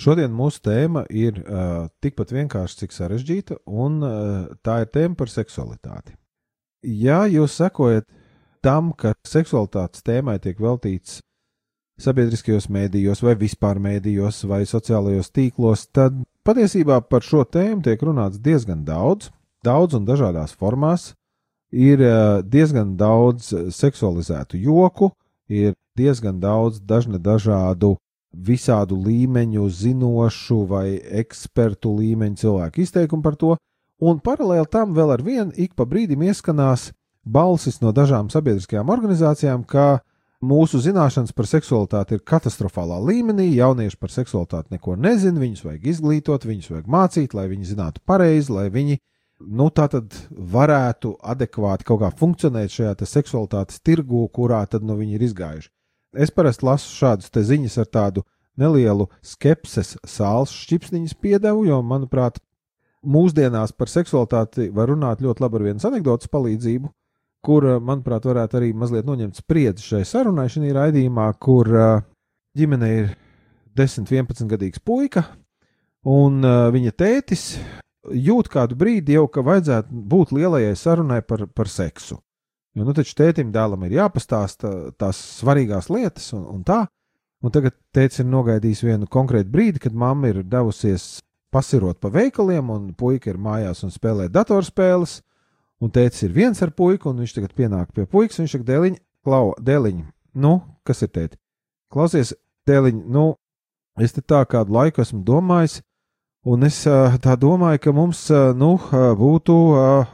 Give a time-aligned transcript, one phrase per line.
[0.00, 5.28] Šodien mūsu tēma ir uh, tikpat vienkārša, cik sarežģīta, un uh, tā ir tēma par
[5.28, 6.14] seksualitāti.
[6.80, 8.06] Ja jūs sekojat
[8.64, 11.18] tam, ka seksualitātes tēmai tiek veltīts
[12.00, 16.16] sabiedriskajos mēdījos, vai vispār mēdījos, vai sociālajos tīklos, tad
[16.48, 19.28] patiesībā par šo tēmu tiek runāts diezgan daudz,
[19.64, 21.10] daudz un dažādās formās.
[21.70, 25.12] Ir uh, diezgan daudz seksualizētu joku,
[25.52, 27.98] ir diezgan daudz dažne dažādu
[28.32, 33.56] visādu līmeņu zinošu vai ekspertu līmeņu cilvēku izteikumu par to,
[34.00, 36.90] un paralēli tam vēl ar vienu ik pa brīdim ieskanās
[37.24, 40.00] balsis no dažām sabiedriskajām organizācijām, ka
[40.40, 46.46] mūsu zināšanas par seksualitāti ir katastrofālā līmenī, jaunieši par seksualitāti neko nezina, viņus vajag izglītot,
[46.48, 49.00] viņus vajag mācīt, lai viņi zinātu pareizi, lai viņi
[49.40, 55.16] nu, tā tad varētu adekvāti kaut kā funkcionēt šajā seksualitātes tirgū, kurā tad nu, viņi
[55.18, 55.70] ir izgājuši.
[56.16, 58.24] Es parasti lasu šādas ziņas ar tādu
[58.58, 62.40] nelielu skepses sāls šķipsniņas piedevu, jo, manuprāt,
[63.06, 66.90] mūsdienās par seksualitāti var runāt ļoti labi ar vienas anekdotas palīdzību,
[67.46, 71.70] kur, manuprāt, varētu arī mazliet noņemt spriedzi šai sarunai šajā raidījumā, kur
[72.58, 73.12] ģimene ir
[73.78, 75.24] 10, 11 gadīgs puika,
[76.04, 76.42] un
[76.74, 77.54] viņa tētis
[78.10, 82.18] jūt kādu brīdi jau, ka vajadzētu būt lielajai sarunai par, par seksu.
[82.76, 86.84] Jo, nu, taču tētim dēlam ir jāpastāsta tās svarīgās lietas, un, un tā.
[87.40, 92.70] Un tagad tēvs ir nogaidījis vienu konkrētu brīdi, kad mamma ir devusies pasirot pa veikaliem,
[92.70, 95.20] un puika ir mājās un spēlē datorspēles.
[95.80, 98.66] Un tēvs ir viens ar puiku, un viņš tagad pienāk pie puikas, un viņš saka,
[98.68, 100.02] dēliņ, klau, dēliņ,
[100.44, 101.40] nu, kas ir tēti?
[101.90, 102.34] Klausies,
[102.68, 103.24] dēliņ, nu,
[103.98, 105.80] es te tā kādu laiku esmu domājis,
[106.44, 106.82] un es
[107.24, 108.26] tā domāju, ka mums,
[108.60, 108.74] nu,
[109.24, 109.56] būtu,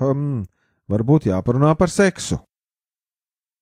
[0.06, 0.30] um,
[0.91, 2.38] varbūt jāparunā par seksu.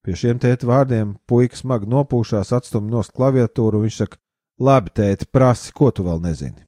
[0.05, 4.19] Pie šiem tēta vārdiem puika smagi nopūšās, atstumj nost klaviatūru, un viņš saka:
[4.61, 6.61] Labi, tēti, prasi, ko tu vēl nezini.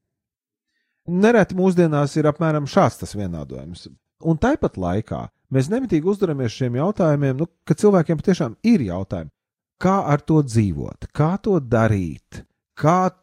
[1.08, 3.86] Nereti mūsdienās ir apmēram šāds tas vienādojums.
[4.28, 5.22] Un tāpat laikā
[5.54, 9.32] mēs nemitīgi uzdaramies šiem jautājumiem, nu, ka cilvēkiem patiešām ir jautājumi,
[9.80, 12.42] kā ar to dzīvot, kā to darīt,
[12.76, 13.14] kā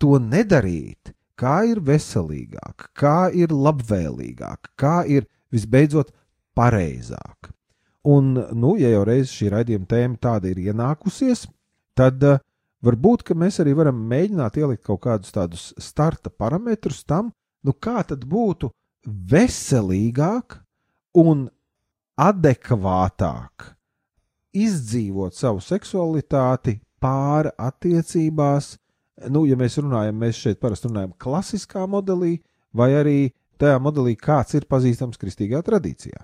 [0.00, 6.14] to nedarīt, kā ir veselīgāk, kā ir labvēlīgāk, kā ir visbeidzot
[6.58, 7.52] pareizāk.
[8.08, 11.46] Un, nu, ja jau reiz šī raidījuma tēma tāda ir ienākusies,
[11.98, 12.40] tad uh,
[12.84, 17.32] varbūt mēs arī varam mēģināt ielikt kaut kādus tādus starta parametrus tam,
[17.62, 18.70] nu, kā tad būtu
[19.06, 20.60] veselīgāk
[21.18, 21.48] un
[22.18, 23.72] adekvātāk
[24.58, 28.76] izdzīvot savu seksualitāti pāri attiecībās.
[29.30, 32.38] Nu, ja mēs runājam, mēs šeit parasti runājam klasiskā modelī,
[32.74, 33.18] vai arī
[33.58, 36.22] tajā modelī, kāds ir pazīstams kristīgā tradīcijā.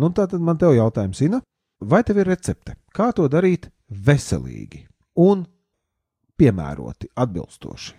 [0.00, 1.42] Nu, tā tad man te ir jautājums, Ina,
[1.84, 4.86] vai tev ir recepte, kā to darīt veselīgi
[5.20, 5.42] un
[6.40, 7.96] piemēroti, atbilstoši?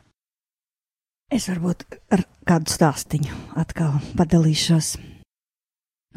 [1.32, 4.96] Es varbūt ar kādu stāstīnu atkal padalīšos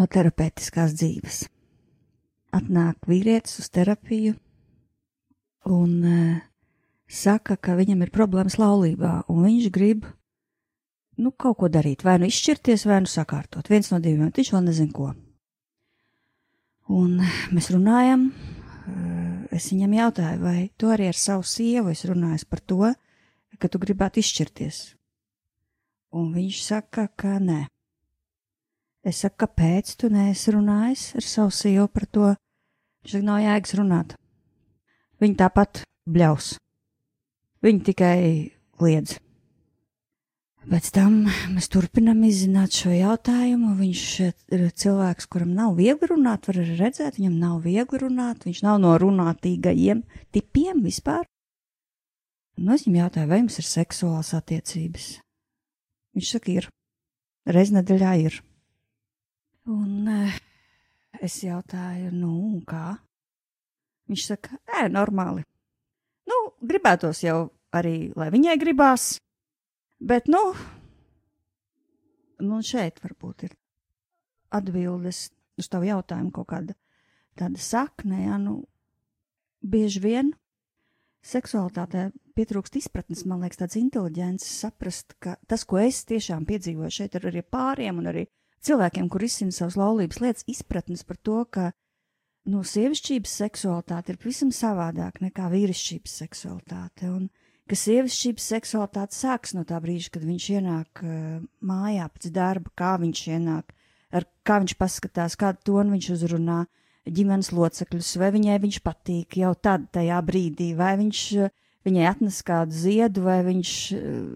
[0.00, 1.44] no terapeitiskās dzīves.
[2.55, 4.35] Atnāk vīrietis uz terapiju
[5.70, 6.41] un uh,
[7.06, 10.09] saka, ka viņam ir problēmas laulībā, un viņš grib
[11.20, 13.69] nu, kaut ko darīt, vai nu izšķirties, vai nu sakārtot.
[13.70, 15.12] Viens no diviem, viņš vēl nezina, ko.
[16.93, 17.17] Un
[17.55, 22.61] mēs runājam, eh, es viņam jautāju, vai tu arī ar savu sievu esi runājis par
[22.61, 22.93] to,
[23.59, 24.95] ka tu gribētu izšķirties.
[26.13, 27.67] Un viņš saka, ka nē.
[29.05, 32.35] Es saku, kāpēc tu neesi runājis ar savu sievu par to?
[33.03, 34.15] Viņš saka, nav jēgas runāt.
[35.21, 36.59] Viņa tāpat bļaus.
[37.65, 38.17] Viņa tikai
[38.81, 39.19] liedz.
[40.64, 41.16] Pēc tam
[41.52, 43.75] mēs turpinām izzināt šo jautājumu.
[43.76, 48.62] Viņš ir cilvēks, kuram nav viegli runāt, var arī redzēt, viņam nav viegli runāt, viņš
[48.64, 50.00] nav no runātīgajiem
[50.32, 51.26] tipiem vispār.
[52.56, 55.08] Un es viņam jautāju, vai jums ir seksuāls attiecības.
[56.16, 56.69] Viņš saka, ir.
[57.44, 58.38] Reiz nedēļā ir.
[59.69, 60.38] Un eh,
[61.20, 62.94] es jautāju, nu, un kā?
[64.08, 65.44] Viņš saka, ē, normāli.
[66.31, 69.16] Nu, gribētos jau arī, lai viņai gribās,
[70.00, 70.41] Bet, nu,
[72.43, 73.55] nu šeit varbūt ir
[74.55, 76.75] atbildes uz tavu jautājumu kaut kāda
[77.38, 78.62] tāda sakne, ja, nu,
[79.62, 80.32] bieži vien
[81.25, 87.17] seksualitātē pietrūkst izpratnes, man liekas, tāds inteliģents saprast, ka tas, ko es tiešām piedzīvoju šeit
[87.19, 88.26] ar arī pāriem un arī
[88.64, 91.70] cilvēkiem, kur izsina savas laulības lietas, izpratnes par to, ka,
[92.50, 97.08] nu, sievišķības seksualitāte ir pavisam savādāk nekā vīrišķības seksualitāte.
[97.12, 97.31] Un,
[97.70, 102.94] ka sievišķības seksualitāte sākas no tā brīža, kad viņš ienāk uh, mājā pēc darba, kā
[103.00, 103.75] viņš ienāk,
[104.14, 106.64] ar kā viņš paskatās, kādu tonu viņš uzrunā
[107.05, 111.55] ģimenes locekļus, vai viņai viņš patīk jau tad, tajā brīdī, vai viņš uh,
[111.88, 114.28] viņai atnes kādu ziedu, vai viņš, uh,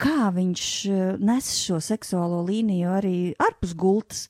[0.00, 0.64] kā viņš
[1.20, 4.28] nes šo seksuālo līniju arī ārpus gultas.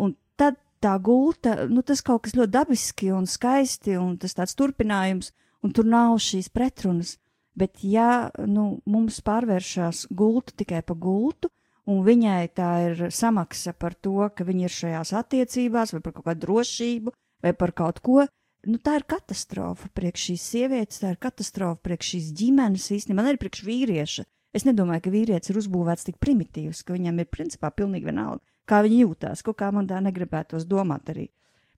[0.00, 4.56] Un tad tā gulta, nu tas kaut kas ļoti dabiski un skaisti, un tas tāds
[4.56, 7.18] turpinājums, un tur nav šīs pretrunas.
[7.60, 11.50] Bet, ja nu, mums pārvēršas gulta tikai pa gultu,
[11.90, 16.28] un viņai tā ir samaksa par to, ka viņa ir šajās attiecībās, vai par kaut
[16.30, 17.12] kādu drošību,
[17.44, 18.22] vai par kaut ko,
[18.68, 23.42] nu, tā ir katastrofa priekš šīs sievietes, tā ir katastrofa priekš šīs ģimenes, īstenībā arī
[23.42, 24.26] priekš vīrieša.
[24.56, 28.80] Es nedomāju, ka vīrietis ir uzbūvēts tik primitīvs, ka viņam ir principā pilnīgi vienalga, kā
[28.86, 31.28] viņi jūtās, kaut kā man tā negribētos domāt arī.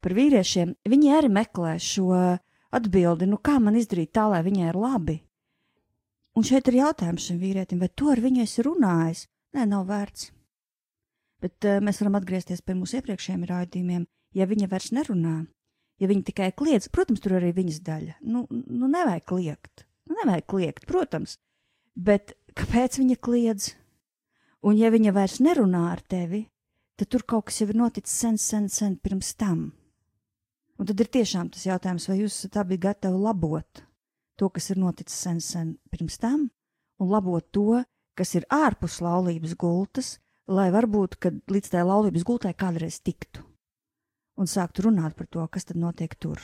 [0.02, 2.14] Par vīriešiem viņi arī meklē šo
[2.72, 5.18] atbildi, nu kā man izdarīt tā, lai viņai ir labi,
[6.32, 9.26] Un šeit ir jautājums šim vīrietim, vai to ar viņu esi runājis?
[9.52, 10.30] Nē, nav vērts.
[11.44, 14.06] Bet uh, mēs varam atgriezties pie mūsu iepriekšējiem raidījumiem.
[14.32, 15.34] Ja viņa vairs nerunā,
[16.00, 18.16] ja viņa tikai kliedz, protams, tur arī viņas daļa.
[18.24, 19.84] Nu, nu nevajag kliegt.
[20.08, 21.36] Nu, nevajag kliegt, protams.
[21.92, 23.68] Bet kāpēc viņa kliedz?
[24.64, 26.46] Un ja viņa vairs nerunā ar tevi,
[26.96, 29.72] tad tur kaut kas jau ir noticis sen, sen, sen pirms tam.
[30.80, 33.84] Un tad ir tiešām tas jautājums, vai jūs esat abi gatavi labot
[34.42, 36.48] to, kas ir noticis sen, sen pirms tam,
[36.98, 37.84] un labot to,
[38.18, 40.16] kas ir ārpus laulības gultas,
[40.50, 43.46] lai varbūt, kad līdz tai laulības gultai kādreiz tiktu
[44.40, 46.40] un sāktu runāt par to, kas tad notiek tur.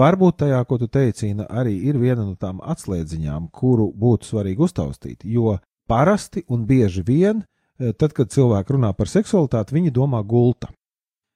[0.00, 5.24] Varbūt tajā, ko tu teici, arī ir viena no tām atslēdziņām, kuru būtu svarīgi uztaustīt.
[5.24, 5.58] Jo
[5.90, 7.44] parasti un bieži vien,
[7.78, 10.70] eh, tad, kad cilvēki runā par seksualitāti, viņi domā gulta.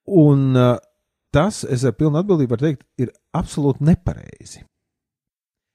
[0.04, 0.76] Un uh,
[1.32, 4.62] tas, es ar pilnu atbildību varu teikt, ir absolūti nepareizi.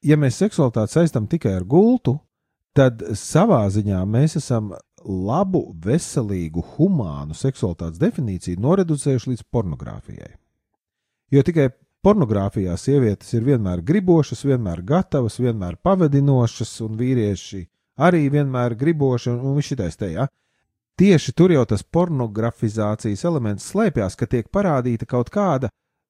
[0.05, 2.19] Ja mēs seksualitāti saistām tikai ar gultu,
[2.77, 4.71] tad savā ziņā mēs esam
[5.03, 10.31] labu, veselīgu, humānu seksualitātes definīciju noreducējuši līdz pornogrāfijai.
[11.33, 11.69] Jo tikai
[12.05, 17.65] pornogrāfijā sievietes ir vienmēr gribošas, vienmēr gatavas, vienmēr pavadinošas, un vīrieši
[17.99, 20.27] arī vienmēr griboši, un, un šitais te, ja?
[20.99, 25.69] Tieši tur jau tas pornografizācijas elements slēpjas, ka tiek parādīta kaut kāda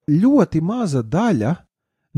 [0.10, 1.54] ļoti maza daļa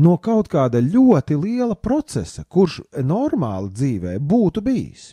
[0.00, 5.12] no kaut kāda ļoti liela procesa, kurš normāli dzīvē būtu bijis.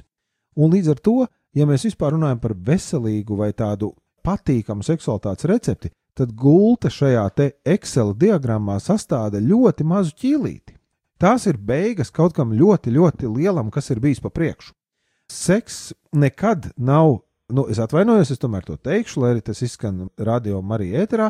[0.60, 1.18] Un līdz ar to,
[1.56, 3.92] ja mēs vispār runājam par veselīgu vai tādu
[4.24, 7.30] patīkamu seksualitātes recepti, tad gulta šajā
[7.66, 10.76] Excel diagrammā sastāda ļoti mazu ķīlīti.
[11.20, 14.74] Tās ir beigas kaut kam ļoti, ļoti lielam, kas ir bijis pa priekšu.
[15.30, 20.62] Seks nekad nav nu, es atvainojos, es tomēr to teikšu, lai arī tas izskan radio
[20.62, 21.30] Marija ēterā.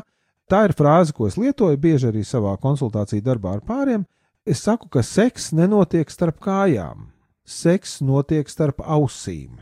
[0.50, 4.06] Tā ir frāze, ko es lietoju bieži arī savā konsultāciju darbā ar pāriem.
[4.46, 7.10] Es saku, ka seks nenotiek starp kājām,
[7.46, 9.60] seks notiek starp ausīm.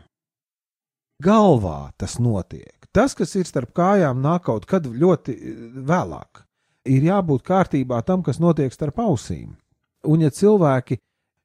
[1.24, 2.77] Galvā tas notiek.
[2.98, 6.44] Tas, kas ir starp kājām, nāk kaut kad ļoti eh, vēlāk.
[6.88, 9.52] Ir jābūt kārtībā tam, kas notiek starp ausīm.
[10.08, 10.98] Un, ja cilvēki,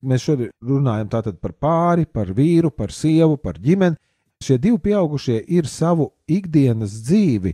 [0.07, 3.99] mēs šodien runājam par pāri, par vīru, par sievu, par ģimeni,
[4.43, 7.53] Šie divi pieaugušie ir savu ikdienas dzīvi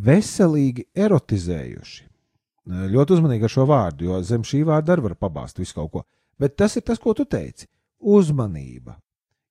[0.00, 2.06] veselīgi erotizējuši.
[2.94, 6.02] Ļoti uzmanīgi ar šo vārdu, jo zem šī vārda arī var pabāzt visu kaut ko.
[6.40, 7.68] Bet tas ir tas, ko tu teici.
[8.00, 8.96] Uzmanība,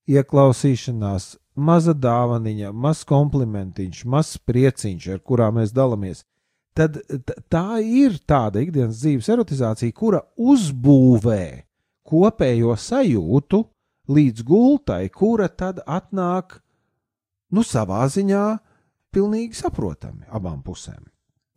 [0.09, 6.23] ieklausīšanās, maza dāvaniņa, mazs komplimentiņš, mazs prieciņš, ar kurām mēs dalāmies.
[6.77, 7.01] Tad
[7.51, 11.43] tā ir tāda ikdienas dzīves erotizācija, kura uzbūvē
[12.09, 13.61] kopējo sajūtu
[14.09, 16.59] līdz gultai, kura tad atnāk
[17.53, 18.45] nu, savā ziņā
[19.13, 21.03] pilnīgi saprotami abām pusēm.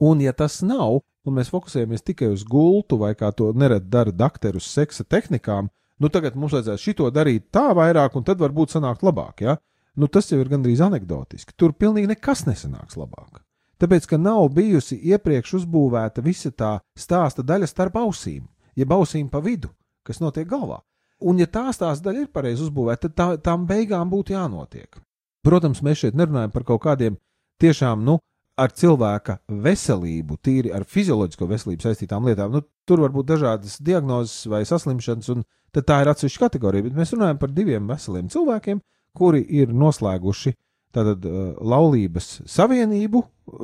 [0.02, 4.12] Un, ja tas nav, un mēs fokusējamies tikai uz gultu, vai kā to nereti dara
[4.12, 5.70] doktori uz seksa tehnikām,
[6.02, 9.44] nu tagad mums vajadzēs šito darīt tā vairāk, un tad varbūt sanākt labāk.
[9.46, 9.56] Ja?
[9.96, 11.54] Nu, tas jau ir gandrīz anekdotiski.
[11.56, 13.42] Tur pilnīgi nekas nesanāks labāk.
[13.82, 18.46] Tāpēc, ka nav bijusi iepriekš uzbūvēta visa tā stāsta daļa starp ausīm,
[18.78, 19.72] jeb ausīm pa vidu,
[20.06, 20.78] kas notiek galvā.
[21.22, 25.00] Un, ja tā stāsta daļa ir pareizi uzbūvēta, tad tā, tām beigām būtu jānotiek.
[25.42, 27.18] Protams, mēs šeit nerunājam par kaut kādiem
[27.62, 28.20] tiešām, nu,
[28.58, 32.54] ar cilvēka veselību, tīri ar fizioloģisko veselību saistītām lietām.
[32.54, 35.44] Nu, tur var būt dažādas diagnozes vai saslimšanas, un
[35.74, 36.86] tā ir atsevišķa kategorija.
[36.86, 38.82] Bet mēs runājam par diviem veseliem cilvēkiem,
[39.16, 40.54] kuri ir noslēguši
[40.92, 43.22] tātad, uh, laulības savienību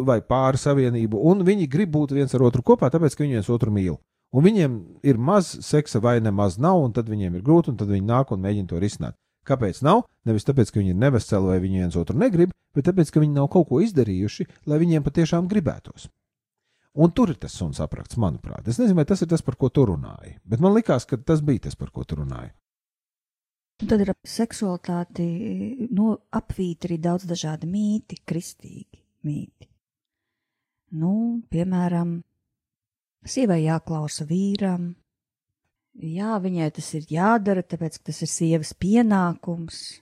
[0.08, 3.50] vai pāri savienību, un viņi grib būt viens ar otru kopā, tāpēc ka viņi viens
[3.52, 3.98] otru mīl.
[4.36, 4.74] Un viņiem
[5.08, 8.32] ir maz seksa vai nemaz nav, un tad viņiem ir grūti, un tad viņi nāk
[8.34, 9.16] un mēģina to risināt.
[9.48, 10.02] Kāpēc nav?
[10.28, 13.38] Nevis tāpēc, ka viņi ir neveseli vai viņi viens otru negrib, bet tāpēc, ka viņi
[13.38, 16.10] nav kaut ko izdarījuši, lai viņiem patiešām gribētos.
[16.98, 18.68] Un tur ir tas suns apraksts, manuprāt.
[18.68, 21.40] Es nezinu, vai tas ir tas, par ko tu runāji, bet man likās, ka tas
[21.44, 22.50] bija tas, par ko tu runāji.
[23.78, 25.24] Tad ir ap seksualitāti
[25.94, 29.68] no, apvīti arī daudz dažādi mīti, kristīgi mīti.
[30.98, 31.12] Nu,
[31.52, 32.16] piemēram,
[33.28, 34.88] sievai jāklausa vīram,
[35.98, 39.98] Jā, viņai tas ir jādara, tāpēc tas ir sievas pienākums.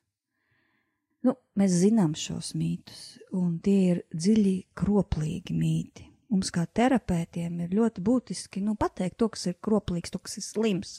[1.24, 6.10] Nu, mēs zinām šos mītus, un tie ir dziļi, kroplīgi mīti.
[6.28, 10.44] Mums, kā terapeitiem, ir ļoti būtiski nu, pateikt to, kas ir kroplīgs, to, kas ir
[10.44, 10.92] slims.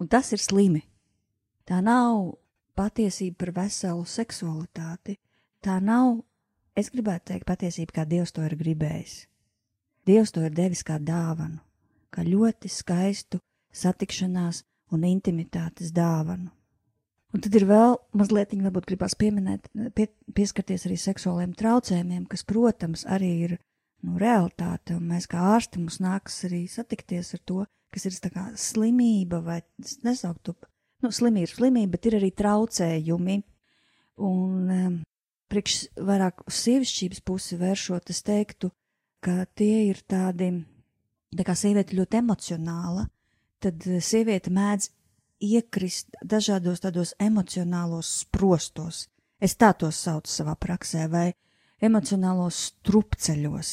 [0.00, 0.80] Un tas ir slimi.
[1.70, 2.32] Tā nav
[2.74, 5.14] patiesība par veselu seksualitāti.
[5.62, 6.16] Tā nav,
[6.74, 9.20] es gribētu teikt, patiesība, kā Dievs to ir gribējis.
[10.08, 11.60] Dievs to ir devis kā dāvanu,
[12.10, 13.38] kā ļoti skaistu
[13.70, 16.50] satikšanās un intimitātes dāvanu.
[17.30, 23.04] Un tad ir vēl mazliet, varbūt gribās pieminēt, pie, pieskarties arī seksuāliem traucējumiem, kas, protams,
[23.06, 23.54] arī ir
[24.02, 27.62] nu, realitāte, un mēs kā ārsti mums nākas arī satikties ar to,
[27.94, 29.60] kas ir kā slimība vai
[30.02, 30.56] nesauktu,
[31.04, 33.38] nu, slimība ir slimība, bet ir arī traucējumi.
[34.20, 34.98] Un um,
[35.50, 38.70] priekš vairāk uz sievišķības pusi vēršot, es teiktu,
[39.24, 40.52] ka tie ir tādi,
[41.36, 43.06] tā kā sieviete ļoti emocionāla,
[43.60, 44.90] tad eh, sieviete mēdz
[45.40, 49.06] iekrist dažādos tādos emocionālos sprostos.
[49.40, 51.30] Es tā tos saucu savā praksē, vai
[51.80, 53.72] emocionālos strupceļos.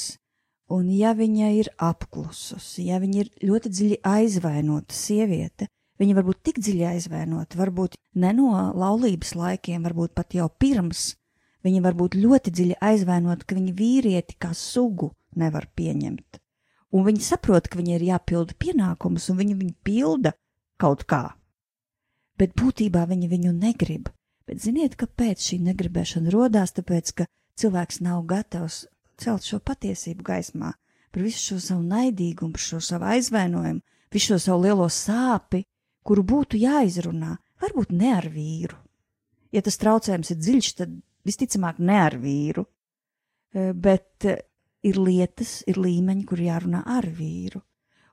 [0.76, 5.70] Un ja viņa ir apklususi, ja viņa ir ļoti dziļi aizvainota sieviete,
[6.02, 11.14] viņa var būt tik dziļi aizvainota, varbūt ne no laulības laikiem, varbūt pat jau pirms,
[11.66, 16.42] viņa var būt ļoti dziļi aizvainota, ka viņa vīrieti kā sugu nevar pieņemt
[16.92, 20.34] un viņi saprot, ka viņi ir jāpilda pienākumus, un viņi viņu pilda
[20.82, 21.24] kaut kā.
[22.38, 24.12] Bet būtībā viņi viņu negrib.
[24.48, 26.72] Bet ziniet, kāpēc šī negribēšana rodās?
[26.78, 27.26] Tāpēc, ka
[27.60, 28.86] cilvēks nav gatavs
[29.20, 30.72] celt šo patiesību gaismā,
[31.12, 33.82] par visu šo savu naidīgumu, par šo savu aizvainojumu,
[34.14, 35.66] visu šo savu lielo sāpi,
[36.08, 38.78] kuru būtu jāizrunā, varbūt ne ar vīru.
[39.52, 40.94] Ja tas traucējums ir dziļš, tad
[41.28, 42.64] visticamāk ne ar vīru,
[43.54, 44.38] e, bet e,
[44.88, 47.62] ir lietas, ir līmeņi, kur jārunā ar vīru.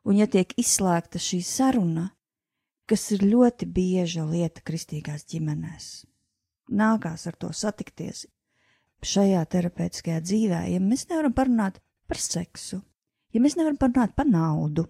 [0.04, 2.08] Un ja tiek izslēgta šī saruna,
[2.90, 6.04] kas ir ļoti bieža lieta kristīgās ģimenēs,
[6.68, 8.26] nākās ar to satikties
[9.04, 12.80] šajā terapeitiskajā dzīvē, ja mēs nevaram parunāt par seksu,
[13.32, 14.86] ja mēs nevaram parunāt par naudu,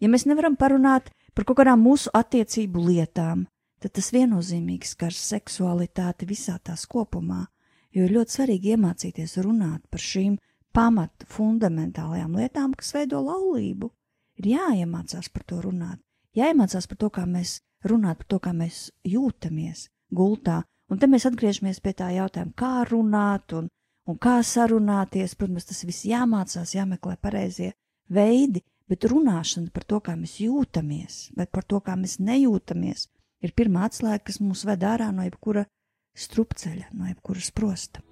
[0.00, 3.44] ja mēs nevaram parunāt par kaut kādām mūsu attiecību lietām,
[3.78, 7.44] tad tas viennozīmīgi skars seksualitāti visā tās kopumā,
[7.94, 10.38] jo ir ļoti svarīgi iemācīties runāt par šīm
[10.74, 13.90] pamat fundamentālajām lietām, kas veido laulību.
[14.38, 15.98] Ir jāiemācās par to runāt,
[16.38, 21.26] jāiemācās par to, kā mēs runāt, par to, kā mēs jūtamies gultā, un te mēs
[21.28, 23.68] atgriežamies pie tā jautājuma, kā runāt un,
[24.06, 25.34] un kā sarunāties.
[25.38, 27.72] Protams, tas viss jāmācās, jāmeklē pareizie
[28.10, 33.08] veidi, bet runāšana par to, kā mēs jūtamies, vai par to, kā mēs nejūtamies,
[33.44, 35.66] ir pirmā atslēga, kas mūs ved ārā no jebkura
[36.18, 38.02] strupceļa, no jebkuras prosta.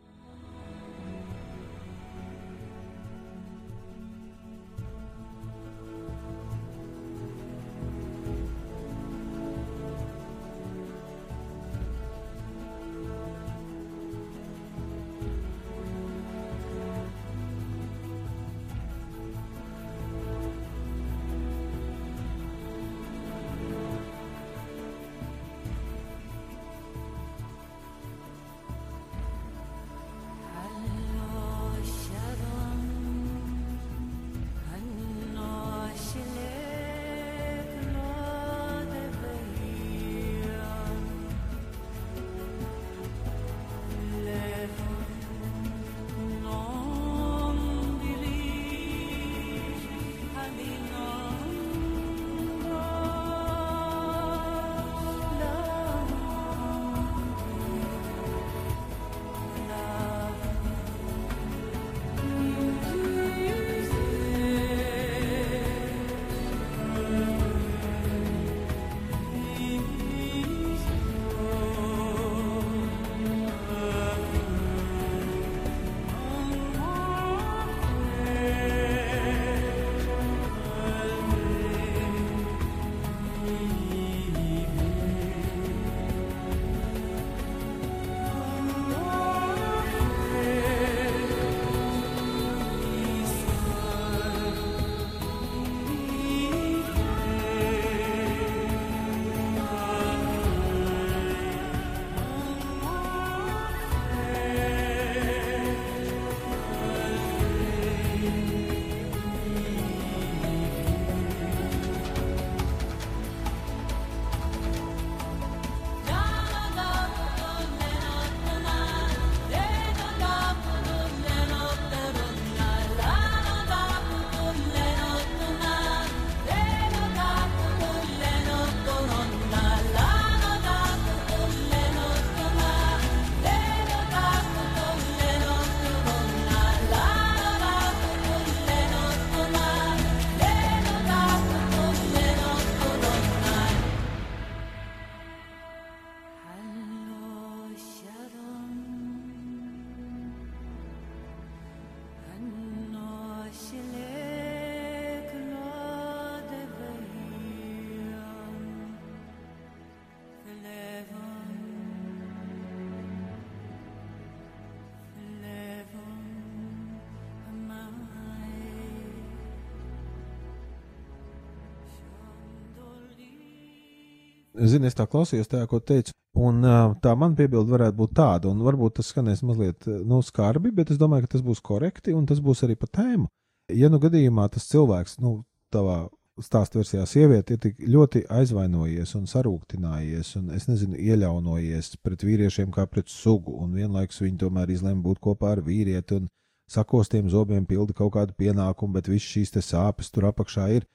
[174.56, 176.64] Zini, es tā klausījos tajā, ko teicu, un
[177.04, 181.00] tā man piebilde varētu būt tāda, un varbūt tas skanēs mazliet nu, skarbi, bet es
[181.00, 183.28] domāju, ka tas būs korekti, un tas būs arī pa tēmu.
[183.74, 185.40] Ja nu gadījumā tas cilvēks, nu,
[185.74, 186.06] tavā
[186.42, 192.72] stāstu versijā sieviete ir tik ļoti aizvainojies un sarūktinājies, un es nezinu, ieļaunojies pret vīriešiem
[192.74, 196.28] kā pret sugu, un vienlaikus viņi tomēr izlēma būt kopā ar vīrieti un
[196.70, 200.86] sakostiem zobiem pilda kaut kādu pienākumu, bet viss šīs sāpes tur apakšā ir.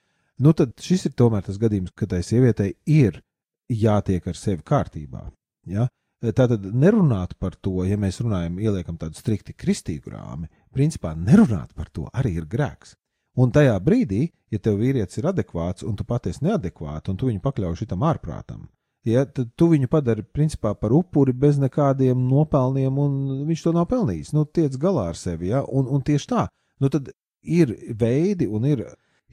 [0.41, 3.21] Nu, tad šis ir tomēr tas gadījums, kad tai sievietei ir
[3.71, 5.25] jātiek ar sevi kārtībā.
[5.69, 5.87] Ja?
[6.21, 11.89] Tātad nerunāt par to, ja mēs runājam, ieliekam tādu strikti kristīgu rāmi, principā nerunāt par
[11.89, 12.93] to arī ir grēks.
[13.41, 17.41] Un tajā brīdī, ja tev vīrietis ir adekvāts un tu patiesi neadekvāts, un tu viņu
[17.41, 18.67] pakļauj šitam ārprātam,
[19.07, 23.87] ja, tad tu viņu padari principā par upuri bez nekādiem nopelniem, un viņš to nav
[23.89, 24.33] pelnījis.
[24.35, 25.63] Nu, tiec galā ar sevi, ja?
[25.65, 26.45] un, un tieši tā.
[26.83, 27.09] Nu, tad
[27.41, 28.83] ir veidi un ir,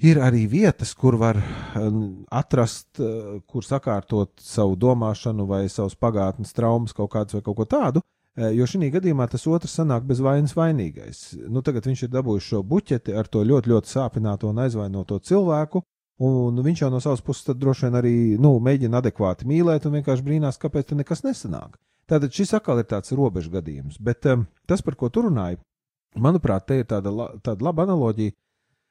[0.04, 1.40] ir arī vietas, kur var
[1.78, 7.58] um, atrast, uh, kur sakārtot savu domāšanu vai savus pagātnes traumas kaut kādas vai kaut
[7.58, 8.04] ko tādu.
[8.38, 11.22] Eh, jo šī gadījumā tas otrs sanāk bez vainas vainīgais.
[11.50, 15.82] Nu, tagad viņš ir dabūjis šo buķeti ar to ļoti, ļoti sāpināto un aizvainoto cilvēku,
[16.22, 20.26] un viņš jau no savas puses droši vien arī nu, mēģina adekvāti mīlēt un vienkārši
[20.26, 21.74] brīnās, kāpēc tur nekas nesanāk.
[22.08, 25.58] Tātad šis atkal ir tāds robežu gadījums, bet um, tas, par ko tu runāji,
[26.14, 28.36] manuprāt, te ir tāda, la, tāda laba analoģija.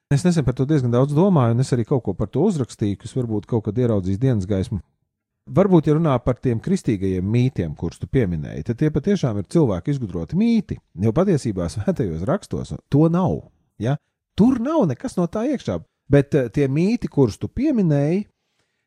[0.07, 3.01] Es nesen par to diezgan daudz domāju, un es arī kaut ko par to uzrakstīju,
[3.01, 4.79] kas varbūt kaut kad ieraudzīs dienas gaismu.
[5.57, 9.91] Varbūt, ja runā par tiem kristīgajiem mītiem, kurus tu pieminēji, tad tie patiešām ir cilvēku
[9.91, 10.79] izgudroti mīti.
[11.03, 13.35] Jo patiesībā svētajos rakstos to nav.
[13.79, 13.97] Ja?
[14.35, 15.79] Tur nav nekas no tā iekšā.
[16.11, 18.25] Bet uh, tie mīti, kurus tu pieminēji,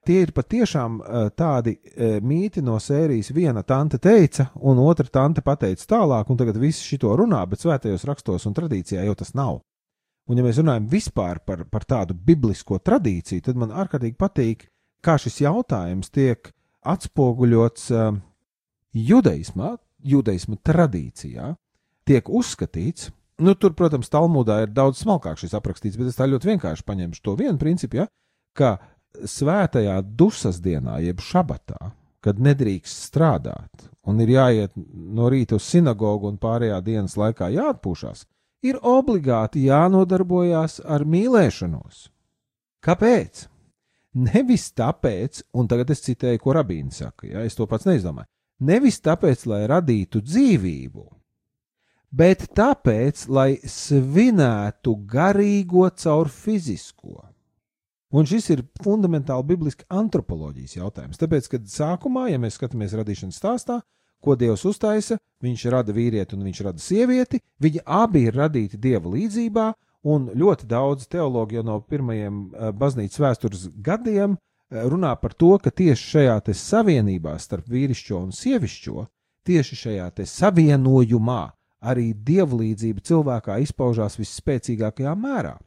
[0.09, 3.33] tie ir patiešām uh, tādi uh, mīti no sērijas.
[3.37, 8.09] Viena tante teica, un otra tante pateica tālāk, un tagad visi šito runā, bet svētajos
[8.09, 9.61] rakstos un tradīcijā jau tas nav.
[10.31, 14.69] Un, ja mēs runājam vispār par, par tādu biblisko tradīciju, tad man ārkārtīgi patīk
[15.03, 16.53] kā šis jautājums tiek
[16.87, 18.13] atspoguļots uh,
[18.95, 19.75] judaismā,
[20.07, 21.55] judaisma tradīcijā,
[22.09, 23.11] tiek uzskatīts.
[23.41, 27.25] Nu, tur, protams, Talmudā ir daudz smalkāk šis aprakstīts, bet es tā ļoti vienkārši paņemšu
[27.25, 28.07] to vienu principu, ja,
[28.57, 28.77] ka
[29.27, 31.91] svētajā dusmas dienā, jeb šabatā,
[32.21, 38.27] kad nedrīkst strādāt un ir jāiet no rīta uz sinagogu un pārējā dienas laikā jāatpūšas,
[38.67, 42.09] ir obligāti jānodarbojas ar mīlēšanos.
[42.85, 43.47] Kāpēc?
[44.21, 48.27] Nevis tāpēc, un tagad es citēju, ko rabīni saka, ja es to pats neizdomāju,
[48.67, 51.05] nevis tāpēc, lai radītu dzīvību,
[52.11, 57.21] bet tāpēc, lai svinētu garīgo caur fizisko.
[58.11, 61.21] Un šis ir fundamentāli bibliski antropoloģijas jautājums.
[61.21, 63.79] Tāpēc, kad sākumā, ja mēs skatāmies radīšanas stāstā,
[64.21, 69.13] ko Dievs uztaisa, viņš rada vīrieti un viņš rada sievieti, viņi abi ir radīti Dieva
[69.15, 69.71] līdzjūtībā,
[70.03, 75.59] Un ļoti daudz teologi jau no pirmajiem eh, baznīcas vēstures gadiem eh, runā par to,
[75.61, 79.05] ka tieši šajā savienībā starp vīrišķo un sievišķo,
[79.45, 81.43] tieši šajā savienojumā
[81.81, 85.59] arī dievlīdzība cilvēkā izpaužās visspēcīgākajā mērā.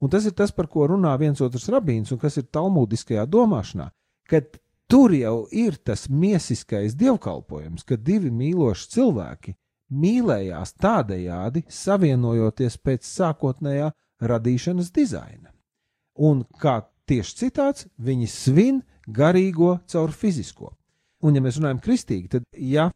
[0.00, 3.90] Un tas ir tas, par ko runā viens otrs rabīns, un kas ir talmudiskajā domāšanā,
[4.28, 4.56] kad
[4.92, 9.54] tur jau ir tas miesiskais dievkalpojums, kad divi mīloši cilvēki
[9.92, 13.88] mīlējās tādējādi, savienojoties pēc sākotnējā
[14.20, 15.48] radīšanas dizaina.
[16.20, 20.74] Un kā tieši citāts, viņi svin garīgo caur fizisko.
[21.24, 22.90] Un, ja mēs runājam kristīgi, tad, ja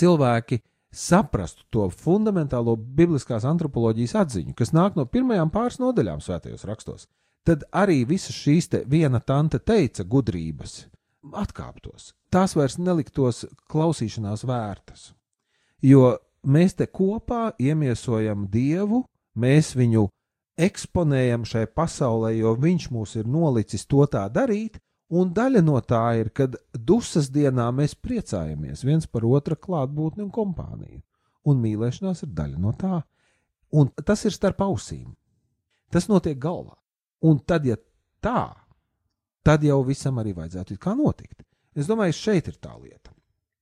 [0.00, 0.62] cilvēki
[0.96, 7.08] saprastu to fundamentālo bibliskās antropoloģijas atziņu, kas nāk no pirmajām pāris nodaļām svētajos rakstos,
[7.44, 10.86] tad arī visas šīs te viena tante teica gudrības
[11.34, 12.12] atkāptos.
[12.30, 15.10] Tās vairs neliktos klausīšanās vērtas.
[15.82, 19.04] Jo mēs te kopā iemiesojam Dievu,
[19.36, 20.06] mēs viņu
[20.56, 24.78] eksponējam šai pasaulē, jo Viņš mūs ir nolicis to tā darīt,
[25.10, 30.32] un daļa no tā ir, kad dusmas dienā mēs priecājamies viens par otra klātbūtni un
[30.32, 31.02] kompāniju,
[31.46, 33.02] un mīlēšanās ir daļa no tā.
[33.76, 35.12] Un tas ir starp ausīm.
[35.90, 36.74] Tas notiek galvā.
[37.26, 37.76] Un tad, ja
[38.22, 38.54] tā,
[39.46, 41.44] tad jau visam arī vajadzētu kā notikt.
[41.76, 43.12] Es domāju, šeit ir tā lieta.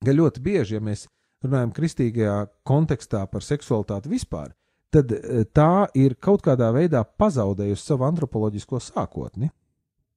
[0.05, 1.07] Ka ļoti bieži, ja mēs
[1.45, 4.55] runājam kristīgajā kontekstā par seksualitāti vispār,
[4.95, 9.51] tad e, tā ir kaut kādā veidā pazaudējusi savu antropoloģisko sākotni.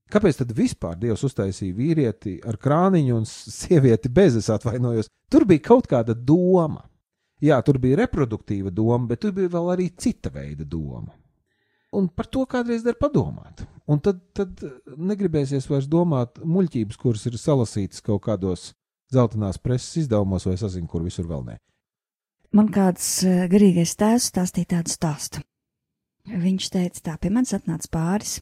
[0.08, 5.10] Kāpēc tad vispār Dievs uztaisīja vīrieti ar krāniņu un sievieti bez, es atvainojos?
[5.32, 6.86] Tur bija kaut kāda doma.
[7.44, 11.12] Jā, tur bija reproduktīva doma, bet tur bija vēl arī cita veida doma.
[11.98, 13.64] Un par to kādreiz der padomāt.
[13.90, 14.60] Un tad, tad
[14.98, 18.74] negribēsies vairs domāt muļķības, kuras ir salasītas kaut kādos
[19.14, 21.56] zeltainās preses izdevumos, vai es zinu, kur visur vēl nē.
[22.56, 25.44] Man kāds eh, garīgais tēvs stāstīja tādu stāstu.
[26.28, 28.38] Viņš teica, tā pie manis atnāca pāris,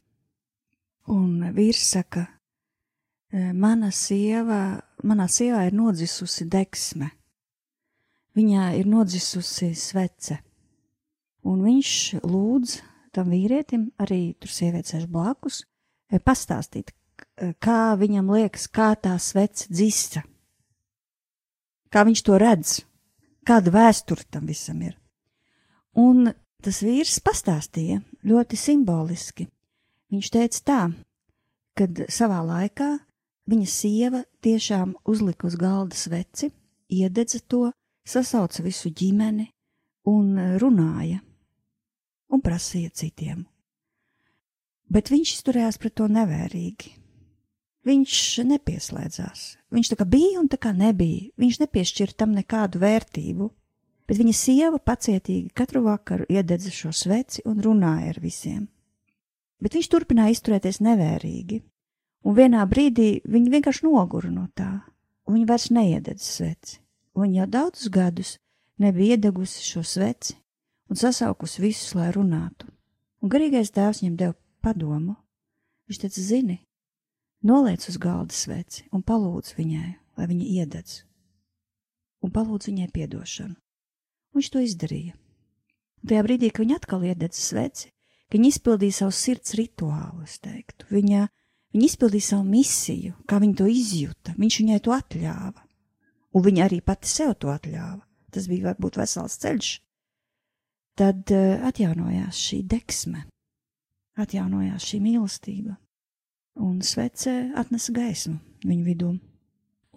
[1.10, 2.26] un vīrs saka,
[3.30, 7.12] eh, mana sieva, manā sievā ir nodzisusi deksme,
[8.38, 10.40] viņā ir nodzisusi svece,
[11.46, 11.92] un viņš
[12.26, 12.76] lūdz
[13.16, 15.64] tam vīrietim, arī tur sievietes sēž blakus,
[16.12, 16.94] eh, pastāstīt,
[17.60, 20.22] kā viņam liekas, kā tā svece dzista
[21.96, 22.72] kā viņš to redz,
[23.46, 24.96] kāda vēsture tam visam ir.
[25.96, 26.28] Un
[26.62, 29.46] tas vīrs pastāstīja ļoti simboliski.
[30.12, 30.80] Viņš teica tā,
[31.76, 32.90] kad savā laikā
[33.48, 36.50] viņa sieva tiešām uzlika uz galda sveci,
[36.92, 37.70] iededza to,
[38.06, 39.48] sasauca visu ģimeni
[40.06, 41.22] un runāja
[42.32, 43.44] un prasīja citiem.
[44.86, 46.92] Bet viņš izturējās pret to nevērīgi.
[47.86, 49.42] Viņš nepieslēdzās.
[49.74, 51.30] Viņš tā kā bija un tā kā nebija.
[51.38, 53.50] Viņš nepiešķīra tam nekādu vērtību.
[54.06, 58.66] Bet viņa sieva pacietīgi katru vakaru iededza šo sveci un runāja ar visiem.
[59.62, 61.62] Bet viņš turpināja izturēties nevērīgi,
[62.28, 64.68] un vienā brīdī viņa vienkārši nogura no tā,
[65.26, 66.78] un viņa vairs neiededza sveci.
[67.16, 68.34] Viņa jau daudzus gadus
[68.78, 70.36] nebija iedegusi šo sveci
[70.90, 72.68] un sasaukusi visus, lai runātu.
[73.22, 75.16] Un garīgais tēvs viņam deva padomu.
[75.86, 76.56] Viņš teica, zini,
[77.46, 80.96] noliec uz galda sveci un palūdz viņai, lai viņa iededz,
[82.24, 83.54] un palūdz viņai piedošanu.
[84.36, 85.14] Viņš to izdarīja.
[86.02, 87.92] Un tajā brīdī, kad viņa atkal iededza sveci,
[88.26, 91.28] ka viņa izpildīja savu sirds rituālu, es teiktu, viņa,
[91.74, 95.64] viņa izpildīja savu misiju, kā viņa to izjuta, viņš viņai to atļāva,
[96.34, 98.02] un viņa arī pati sev to atļāva.
[98.34, 99.70] Tas bija varbūt vesels ceļš.
[100.96, 103.26] Tad uh, atjaunojās šī deksme,
[104.16, 105.76] atjaunojās šī mīlestība,
[106.64, 109.10] un svece atnesa gaismu viņu vidū.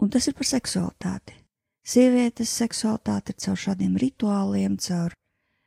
[0.00, 1.36] Un tas ir par seksualitāti.
[1.84, 5.16] Sievietes seksualitāte ir caur šādiem rituāliem, caur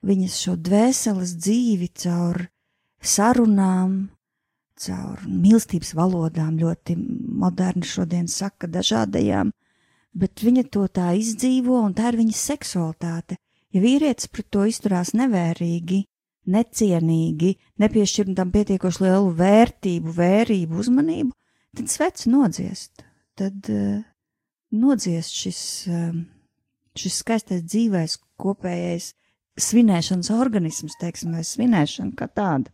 [0.06, 2.44] viņas šo dvēseles dzīvi, caur
[3.02, 3.98] sarunām,
[4.80, 6.96] caur mīlestības valodām, ļoti
[7.44, 9.52] moderni šodien saka dažādajām,
[10.14, 13.38] bet viņa to tā izdzīvo, un tā ir viņas seksualitāte.
[13.74, 16.04] Ja vīrietis pret to izturās nevērīgi,
[16.54, 21.34] necienīgi, nepiešķirt tam pietiekoši lielu vērtību, vērību, uzmanību,
[21.78, 23.06] tad svets nodziest.
[23.40, 24.04] Tad uh,
[24.78, 26.22] nodziest šis, um,
[27.00, 29.14] šis skaistais dzīvais kopējais
[29.60, 32.74] svinēšanas organisms, teiksim, vai svinēšana kā tāda.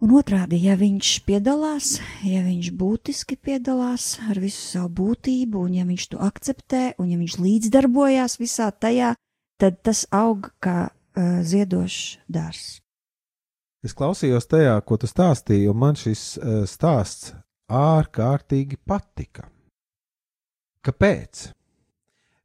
[0.00, 5.84] Un otrādi, ja viņš piedalās, ja viņš būtiski piedalās ar visu savu būtību, un ja
[5.84, 9.10] viņš to akceptē, un ja viņš līdzdarbojās visā tajā,
[9.60, 12.80] tad tas aug kā uh, ziedošs dārs.
[13.84, 17.32] Es klausījos tajā, ko tu stāstīji, un man šis uh, stāsts
[17.70, 19.46] ārkārtīgi patika.
[20.84, 21.48] Kāpēc?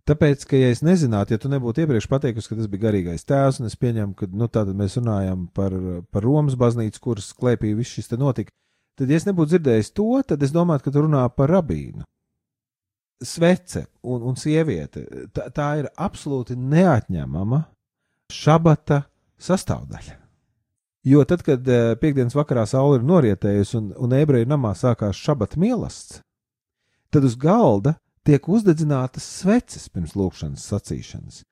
[0.05, 3.57] Tāpēc, ka, ja es nezinātu, ja tu nebūtu iepriekš pateikusi, ka tas bija garīgais tēvs,
[3.57, 5.73] un es pieņemu, ka nu, tātad mēs runājam par,
[6.13, 8.53] par Romas baznīcu, kuras klēpī viss šis notika,
[8.99, 12.05] tad, ja es nebūtu dzirdējis to, tad es domātu, ka tu runā par rabīnu.
[13.23, 17.61] Svece un, un sieviete tā, tā ir absolūti neatņemama
[18.33, 19.05] šabata
[19.39, 20.17] sastāvdaļa.
[21.05, 25.59] Jo tad, kad eh, piekdienas vakarā saule ir norietējusi un, un ebreju namā sākās šabata
[25.61, 26.19] mielasts,
[27.13, 31.43] tad uz galda tiek uzdedzinātas sveces pirms lūkšanas sacīšanas.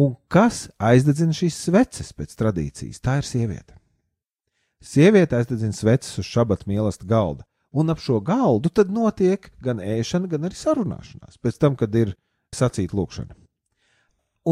[0.00, 3.02] Un kas aizdedzina šīs sveces pēc tradīcijas?
[3.04, 3.76] Tā ir sieviete.
[4.82, 10.28] Sieviete aizdedzina sveces uz šabata mīlestību galda, un ap šo galdu tad notiek gan ēšana,
[10.30, 12.14] gan arī sarunāšanās, pēc tam, kad ir
[12.54, 13.36] sacīta lūkšana.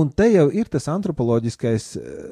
[0.00, 1.86] Un te jau ir tas antropoloģiskais,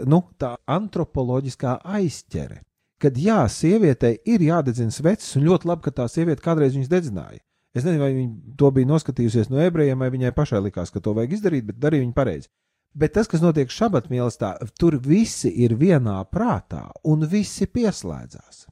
[0.06, 2.62] nu, tā antropoloģiskā aizķere,
[3.02, 7.42] kad jā, sievietei ir jādedzina sveces, un ļoti labi, ka tā sieviete kādreiz viņas dedzināja.
[7.74, 11.12] Es nezinu, vai viņa to bija noskatījusies no ebrejiem, vai viņai pašai likās, ka to
[11.18, 12.50] vajag izdarīt, bet darīja viņa pareizi.
[12.98, 18.64] Bet tas, kas notiek šabat mīlestībā, tur visi ir vienā prātā un visi pieslēdzās.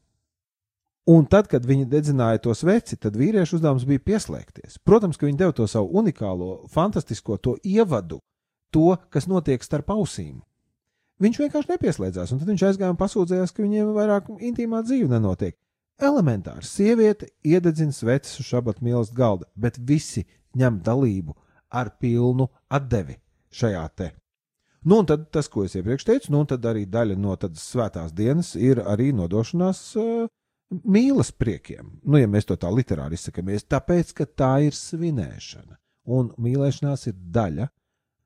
[1.07, 4.81] Un tad, kad viņi dedzināja to sveci, tad vīriešu uzdevums bija pieslēgties.
[4.83, 8.19] Protams, ka viņi deva to savu unikālo, fantastisko, to ievadu,
[8.75, 10.41] to, kas notiek starp ausīm.
[11.23, 15.55] Viņš vienkārši nepieslēdzās, un tad viņš aizgāja un pasūdzējās, ka viņiem vairāk intīmā dzīve nenotiek.
[15.97, 20.27] Elementāri sieviete iededzina sveces uz šabat mīlestības galda, bet visi
[20.59, 21.37] ņem dalību
[21.71, 23.17] ar pilnu atdevi
[23.55, 24.11] šajā te.
[24.85, 28.13] Nu, un tad tas, ko es iepriekš teicu, nu, tad arī daļa no tādas svētās
[28.15, 30.27] dienas ir arī nodošanās uh,
[30.71, 31.99] mīlas priekiem.
[32.05, 35.79] Nu, ja mēs to tā literāri izsakāmies, tāpēc, ka tā ir svinēšana,
[36.17, 37.69] un mīlēšanās ir daļa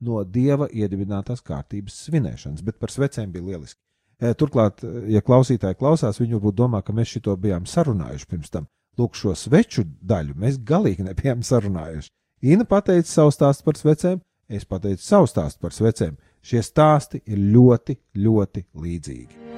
[0.07, 3.81] no dieva iedibinātās kārtības svinēšanas, bet par svecēm bija lieliski.
[4.21, 8.53] E, turklāt, e, ja klausītāji klausās, viņi varbūt domā, ka mēs šito bijām sarunājuši pirms
[8.53, 8.69] tam.
[9.01, 12.11] Lūk, šo sveču daļu mēs galīgi nebijām sarunājuši.
[12.53, 16.17] Ina pateica savu stāstu par svecēm, es pateicu savu stāstu par svecēm.
[16.41, 19.50] Šie stāsti ir ļoti, ļoti līdzīgi.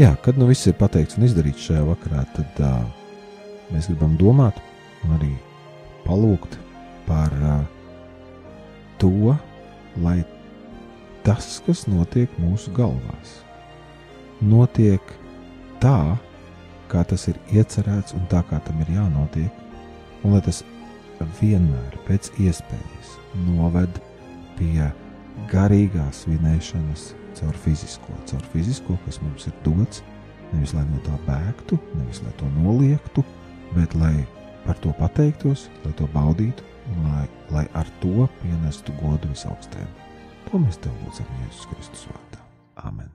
[0.00, 2.78] Jā, kad nu viss ir pateikts un izdarīts šajā vakarā, tad uh,
[3.68, 4.56] mēs gribam domāt
[5.04, 5.28] un arī
[6.06, 6.56] palūgt
[7.04, 7.58] par uh,
[9.02, 9.34] to,
[10.00, 10.22] lai
[11.26, 13.36] tas, kas notiek mūsu galvās,
[14.40, 15.12] notiek
[15.84, 16.16] tā,
[16.88, 19.52] kā tas ir iecerēts un tā, kā tam ir jānotiek,
[20.24, 20.64] un lai tas
[21.42, 23.16] vienmēr pēc iespējas
[23.52, 24.00] noved
[24.56, 24.88] pie
[25.52, 30.02] garīgās svinēšanas caur fizisko, caur fizisko, kas mums ir dots,
[30.50, 33.22] Nevis lai no tā bēgtu, nevis lai to noliektu,
[33.76, 34.14] bet lai
[34.64, 39.94] par to pateiktos, lai to baudītu un lai, lai ar to pienestu godu visaugstajam.
[40.48, 42.42] To mēs tev lūdzam Jēzus Kristus vārdā.
[42.82, 43.14] Amen!